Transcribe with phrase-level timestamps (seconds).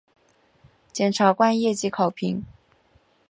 [0.91, 2.43] 检察官业绩考评